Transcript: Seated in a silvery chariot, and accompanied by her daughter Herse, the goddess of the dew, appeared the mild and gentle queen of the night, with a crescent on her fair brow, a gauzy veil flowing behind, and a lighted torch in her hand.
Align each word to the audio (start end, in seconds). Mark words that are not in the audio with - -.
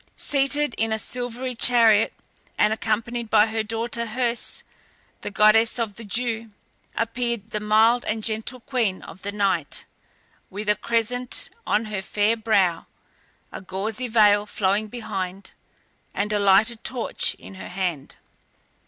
Seated 0.17 0.73
in 0.79 0.91
a 0.91 0.97
silvery 0.97 1.53
chariot, 1.53 2.11
and 2.57 2.73
accompanied 2.73 3.29
by 3.29 3.45
her 3.45 3.61
daughter 3.61 4.07
Herse, 4.07 4.63
the 5.21 5.29
goddess 5.29 5.77
of 5.77 5.95
the 5.95 6.03
dew, 6.03 6.49
appeared 6.95 7.51
the 7.51 7.59
mild 7.59 8.03
and 8.05 8.23
gentle 8.23 8.61
queen 8.61 9.03
of 9.03 9.21
the 9.21 9.31
night, 9.31 9.85
with 10.49 10.69
a 10.69 10.75
crescent 10.75 11.51
on 11.67 11.85
her 11.85 12.01
fair 12.01 12.35
brow, 12.35 12.87
a 13.51 13.61
gauzy 13.61 14.07
veil 14.07 14.47
flowing 14.47 14.87
behind, 14.87 15.53
and 16.15 16.33
a 16.33 16.39
lighted 16.39 16.83
torch 16.83 17.35
in 17.35 17.53
her 17.53 17.69
hand. 17.69 18.15